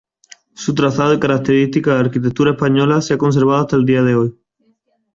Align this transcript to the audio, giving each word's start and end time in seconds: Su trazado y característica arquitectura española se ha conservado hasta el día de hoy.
Su 0.55 0.73
trazado 0.73 1.13
y 1.13 1.19
característica 1.19 1.99
arquitectura 1.99 2.53
española 2.53 3.01
se 3.01 3.13
ha 3.13 3.19
conservado 3.19 3.61
hasta 3.61 3.75
el 3.75 3.85
día 3.85 4.01
de 4.01 4.15
hoy. 4.15 4.35